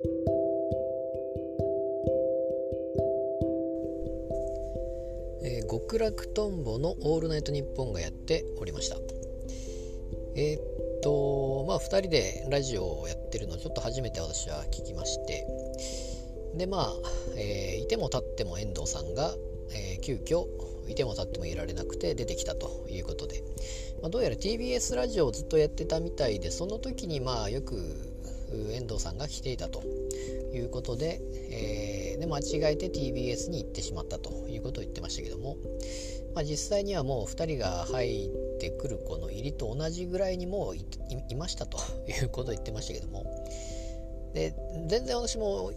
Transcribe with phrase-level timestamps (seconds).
[0.00, 8.96] えー、極楽とんぼの「オールナイトニッポン」がやっておりました。
[10.36, 10.62] えー、っ
[11.00, 15.44] とまあ2人でラジオをやってるのちょっと初めて私は聞きまして。
[16.54, 16.94] でまあ、
[17.36, 19.36] えー、いても立っても遠藤さんが、
[19.72, 20.46] えー、急遽
[20.88, 23.42] いても立ってもいられなくて出てきたということで、
[24.00, 28.17] まあ、どうやら TBS ラジオをずっとやってたみたいでその時にまあよく
[28.72, 29.82] 遠藤さんが来ていたと
[30.54, 31.20] いうことで、
[31.50, 35.56] えー、で間違えて TBS に行ってしまったということを言ってましたけども、
[36.34, 43.24] まあ、実際にはもう2人が入ってくるこの入りと同じぐらいにもういましたということを言ってましたけども
[44.34, 44.54] で
[44.88, 45.72] 全然私も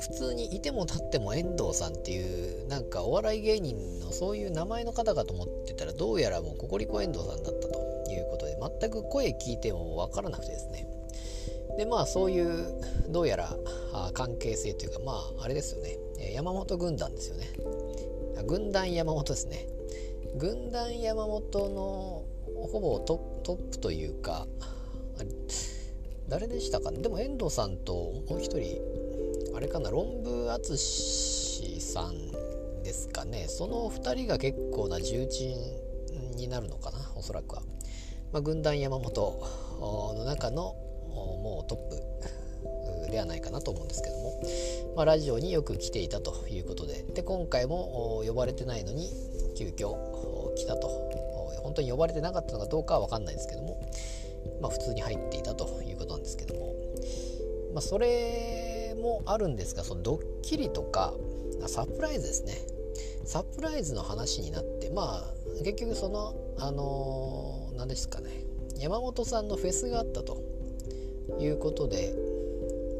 [0.00, 10.86] 普通にいても立っても遠藤さんっていうなんかお笑い芸人のそういう名前の方かと思ってたらどうやらもうココリコ遠藤さんだったということで全く声聞いても分からなくてですね。
[11.78, 12.66] でまあそういう
[13.08, 13.56] どうやら
[14.12, 15.96] 関係性というかまああれですよね。
[16.34, 17.46] 山本軍団ですよね。
[18.46, 19.66] 軍団山本ですね。
[20.36, 22.24] 軍団山本の
[22.70, 24.48] ほぼトップというか
[26.28, 26.98] 誰でしたかね。
[26.98, 27.94] でも遠藤さんと
[28.28, 28.82] もう一人
[29.54, 32.32] あれかな論文淳さん
[32.82, 33.46] ですかね。
[33.46, 35.56] その2人が結構な重鎮
[36.34, 37.62] になるのかなおそらくは、
[38.32, 39.40] まあ、軍団山本
[40.16, 40.74] の中の
[41.18, 41.78] もうトッ
[43.06, 44.42] プではないかなと思うんですけども、
[44.96, 47.04] まあ、ラジオによく来ていたということで。
[47.14, 49.10] で今回も呼ばれてないのに
[49.56, 49.96] 急遽
[50.54, 51.08] 来たと。
[51.62, 53.78] 本当に呼ばれてなかったのかどうかは分かんないですけども、
[54.62, 56.74] まあ、普通に入っていたということなんですけども、
[57.74, 61.12] まあ、それもあるんですがそのドッキリとか
[61.66, 62.54] サプライズですね。
[63.24, 68.30] サプライズの話になってまあ結局そのあの何、ですかね。
[68.78, 70.40] 山本さんのフェスがあったと。
[71.38, 72.14] いうことで、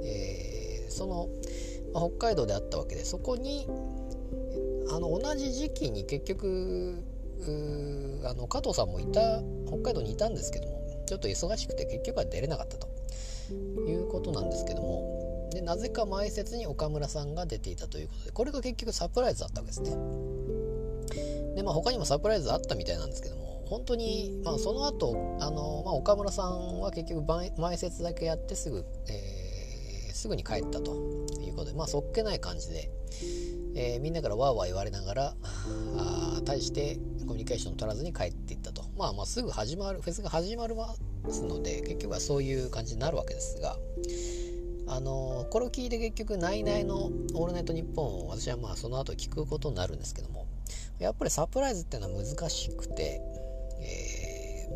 [0.04, 1.28] えー、その、
[1.92, 3.66] まあ、北海道であったわけでそこに
[4.90, 7.02] あの同じ時期に結局
[8.24, 12.88] あの加藤さんもいた北海道にいたんですけどもちょっと忙しくて結局は出れなかったと。
[13.86, 19.96] いうことなんですけどもでなぜか前説に岡村さんが出ていたということでこれが結局サプライズだったわけですね。
[21.54, 27.26] でまあ他にもサプライズあったみたいなんですけども本当に、まあ、その後あの、まあ、岡村さんは結局
[27.58, 30.92] 前説だけやってすぐ、えー、すぐに帰ったと
[31.40, 32.90] いうことでまあそっけない感じで、
[33.74, 35.34] えー、みんなからわーわー言われながら
[35.96, 38.88] あ対してコミュニケーション取らずに帰っていったと。
[38.96, 40.94] まあまあすぐ始まるフェスが始まるま
[41.30, 43.76] すので結局はそういう感じになるわけですが
[44.88, 50.46] あのこれを聞いて結局「ナイナイのオールナイトニッポン」を私はまあその後聞くことになるんですけども
[50.98, 53.37] やっぱりサプライズっていうのは難しくて、えー、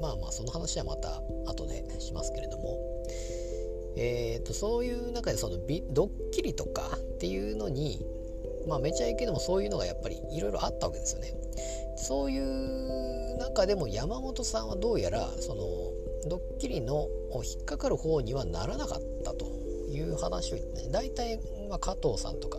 [0.02, 2.78] まあまあその話はまた後でしますけれども、
[3.96, 5.56] えーと、そういう中でその
[5.90, 8.04] ドッキリとかっていうのに
[8.66, 11.32] まあめちゃいけでもそういうのがやっぱりいろいろあったわけですよね。
[11.96, 15.62] そういう中でも山本さんはどうやらその
[16.28, 17.08] ドッキリの
[17.44, 19.46] 引っかかる方にはならなかったと
[19.88, 21.38] いう話を言ってね大体、
[21.68, 22.58] まあ、加藤さんとか、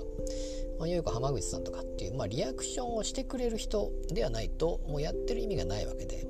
[0.80, 6.26] まあ、よく浜口さんとかっていう、まあ、リアクションをしてくれる人ではないともうやってる意味がないわけで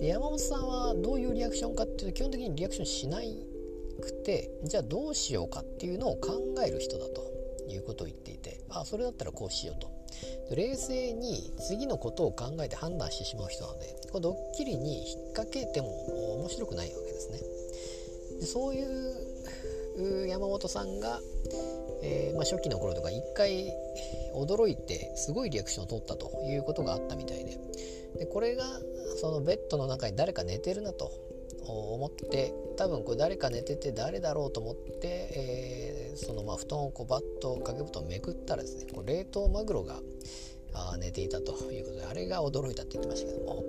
[0.00, 3.36] で山本さんはどういうリアクションかっていうと基本的にリアクションしない
[4.00, 7.28] くてじゃあどうしようかっていうのを考える人だと
[7.68, 9.98] いうことを言っていてあそれだったらこうしようと。
[10.50, 17.38] 冷静に次のことを考えて判断してしまう人なのでこれドッキリに引っ掛けても面白くないわけですね。
[18.40, 21.20] でそういう山本さんが、
[22.02, 23.72] えー、まあ、初期の頃とか一回
[24.34, 27.58] 驚いてすごいリアクションを取ったということがあったみたいで。
[28.18, 28.64] でこれが
[29.20, 31.10] そのベッドの中に誰か寝てるなと
[31.66, 40.00] 思って多分これ誰か寝てて誰だろうと思って、えー、そのまあ布団をこうバッと掛け布団をめくったらですねこう冷凍マグロが
[40.72, 43.64] あ寝ていたということであれが驚いたって言ってましたけども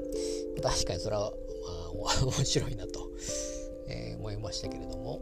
[0.61, 1.31] 確かにそれは、
[2.01, 3.09] まあ、 面白いなと、
[3.87, 5.19] えー、思いましたけれども。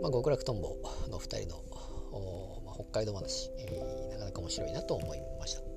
[0.00, 0.76] まあ、極楽とんぼ
[1.10, 1.60] の2人の、
[2.64, 5.67] まあ、北海道話、えー、なかなか面白いなと思いました。